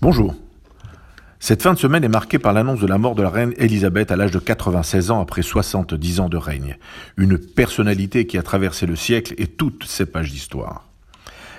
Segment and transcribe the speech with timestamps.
[0.00, 0.34] Bonjour.
[1.40, 4.10] Cette fin de semaine est marquée par l'annonce de la mort de la reine Elisabeth
[4.10, 6.76] à l'âge de 96 ans après 70 ans de règne.
[7.16, 10.84] Une personnalité qui a traversé le siècle et toutes ses pages d'histoire.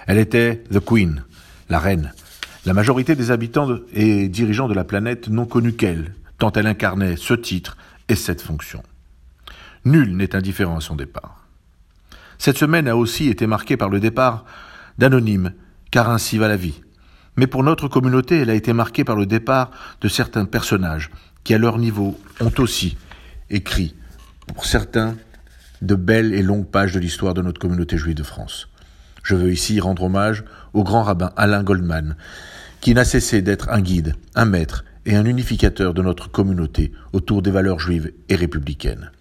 [0.08, 1.24] Elle était The Queen,
[1.70, 2.14] la reine.
[2.66, 7.16] La majorité des habitants et dirigeants de la planète n'ont connu qu'elle, tant elle incarnait
[7.16, 7.78] ce titre
[8.10, 8.84] et cette fonction.
[9.86, 11.48] Nul n'est indifférent à son départ.
[12.38, 14.46] Cette semaine a aussi été marquée par le départ
[14.98, 15.54] d'anonymes,
[15.92, 16.82] car ainsi va la vie.
[17.40, 19.72] Mais pour notre communauté, elle a été marquée par le départ
[20.02, 21.10] de certains personnages
[21.46, 22.98] qui, à leur niveau, ont aussi
[23.50, 23.96] écrit,
[24.54, 25.16] pour certains,
[25.82, 28.68] de belles et longues pages de l'histoire de notre communauté juive de France.
[29.24, 32.18] Je veux ici rendre hommage au grand rabbin Alain Goldman,
[32.82, 37.42] qui n'a cessé d'être un guide, un maître et un unificateur de notre communauté autour
[37.42, 39.12] des valeurs juives et républicaines.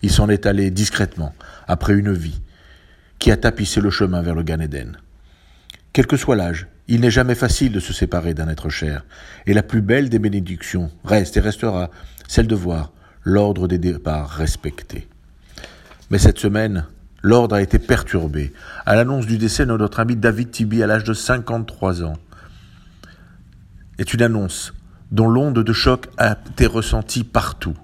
[0.00, 1.34] Il s'en est allé discrètement,
[1.66, 2.40] après une vie,
[3.18, 4.96] qui a tapissé le chemin vers le Gan Eden.
[5.92, 9.04] Quel que soit l'âge, il n'est jamais facile de se séparer d'un être cher,
[9.46, 11.90] et la plus belle des bénédictions reste et restera
[12.28, 15.08] celle de voir l'ordre des départs respecté.
[16.10, 16.86] Mais cette semaine,
[17.22, 18.52] l'ordre a été perturbé
[18.84, 22.18] à l'annonce du décès de notre ami David Tibi à l'âge de 53 ans.
[23.98, 24.74] Est une annonce
[25.10, 27.76] dont l'onde de choc a été ressentie partout.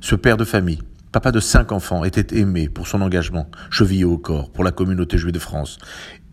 [0.00, 0.80] Ce père de famille,
[1.12, 5.18] papa de cinq enfants, était aimé pour son engagement, chevillé au corps, pour la communauté
[5.18, 5.78] juive de France,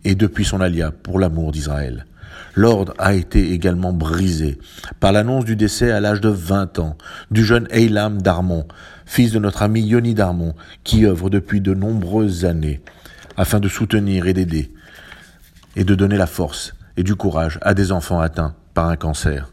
[0.04, 2.06] et depuis son alia pour l'amour d'Israël.
[2.54, 4.58] L'ordre a été également brisé
[5.00, 6.96] par l'annonce du décès à l'âge de 20 ans
[7.30, 8.66] du jeune Eilam Darmon,
[9.06, 12.80] fils de notre ami Yoni Darmon, qui œuvre depuis de nombreuses années
[13.36, 14.70] afin de soutenir et d'aider
[15.76, 19.50] et de donner la force et du courage à des enfants atteints par un cancer.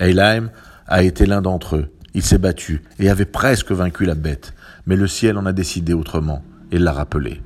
[0.00, 0.50] Eilam
[0.86, 1.92] a été l'un d'entre eux.
[2.14, 4.54] Il s'est battu et avait presque vaincu la bête,
[4.86, 7.42] mais le ciel en a décidé autrement et l'a rappelé.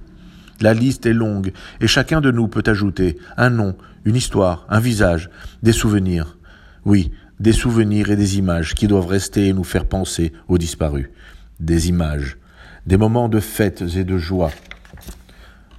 [0.63, 3.75] La liste est longue, et chacun de nous peut ajouter un nom,
[4.05, 5.29] une histoire, un visage,
[5.65, 6.39] des souvenirs.
[6.85, 7.11] Oui,
[7.41, 11.11] des souvenirs et des images qui doivent rester et nous faire penser aux disparus.
[11.59, 12.39] Des images,
[12.87, 14.53] des moments de fêtes et de joie,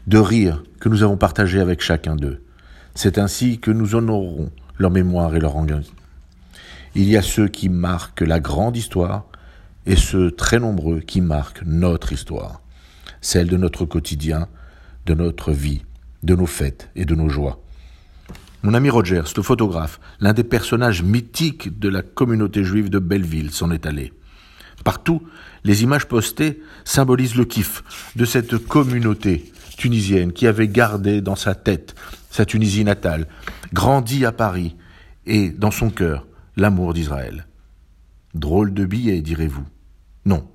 [0.06, 2.44] de rire que nous avons partagés avec chacun d'eux.
[2.94, 5.96] C'est ainsi que nous honorerons leur mémoire et leur engagement.
[6.94, 9.28] Il y a ceux qui marquent la grande histoire
[9.86, 12.62] et ceux très nombreux qui marquent notre histoire,
[13.22, 14.50] celle de notre quotidien,
[15.06, 15.84] de notre vie,
[16.24, 17.60] de nos fêtes et de nos joies.
[18.64, 23.52] Mon ami Roger, ce photographe, l'un des personnages mythiques de la communauté juive de Belleville,
[23.52, 24.14] s'en est allé.
[24.84, 25.22] Partout,
[25.64, 27.84] les images postées symbolisent le kiff
[28.16, 31.96] de cette communauté tunisienne qui avait gardé dans sa tête
[32.30, 33.28] sa Tunisie natale,
[33.74, 34.76] grandi à Paris
[35.28, 36.26] et dans son cœur
[36.58, 37.48] l'amour d'Israël.
[38.34, 39.66] Drôle de billet, direz-vous.
[40.26, 40.48] Non,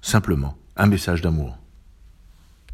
[0.00, 1.61] simplement un message d'amour.